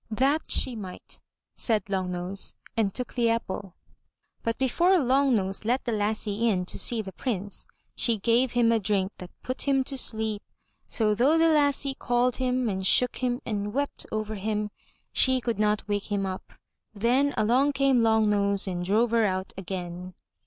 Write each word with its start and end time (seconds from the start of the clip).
That 0.09 0.49
she 0.49 0.75
might, 0.75 1.21
said 1.55 1.87
Long 1.87 2.11
nose 2.11 2.55
and 2.75 2.91
took 2.91 3.13
the 3.13 3.29
apple. 3.29 3.75
But 4.41 4.57
before 4.57 4.97
Long 4.97 5.35
nose 5.35 5.63
let 5.63 5.85
the 5.85 5.91
lassie 5.91 6.47
in 6.49 6.65
to 6.65 6.79
see 6.79 7.03
the 7.03 7.11
Prince, 7.11 7.67
she 7.95 8.17
gave 8.17 8.53
him 8.53 8.71
a 8.71 8.79
drink 8.79 9.11
that 9.19 9.29
put 9.43 9.67
him 9.67 9.83
to 9.83 9.99
sleep, 9.99 10.41
so 10.89 11.13
though 11.13 11.37
the 11.37 11.49
lassie 11.49 11.93
called 11.93 12.37
405 12.37 12.41
MY 12.41 12.49
BOOK 12.49 12.59
HOUSE 12.59 12.71
him 12.71 12.77
and 12.79 12.87
shook 12.87 13.15
him 13.17 13.41
and 13.45 13.73
wept 13.75 14.07
over 14.11 14.33
him, 14.33 14.71
she 15.13 15.39
could 15.39 15.59
not 15.59 15.87
wake 15.87 16.11
him 16.11 16.25
up. 16.25 16.51
Then 16.95 17.35
along 17.37 17.73
came 17.73 18.01
Long 18.01 18.27
nose 18.27 18.65
and 18.67 18.83
drove 18.83 19.11
her 19.11 19.27
out 19.27 19.53
again. 19.55 20.15